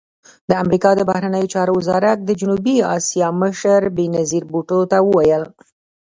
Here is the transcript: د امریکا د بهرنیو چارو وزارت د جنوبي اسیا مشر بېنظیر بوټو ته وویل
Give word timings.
د 0.49 0.51
امریکا 0.63 0.89
د 0.95 1.01
بهرنیو 1.09 1.51
چارو 1.53 1.71
وزارت 1.79 2.17
د 2.23 2.29
جنوبي 2.39 2.75
اسیا 2.95 3.27
مشر 3.41 3.81
بېنظیر 3.97 4.43
بوټو 4.51 4.79
ته 4.91 4.97
وویل 5.07 5.43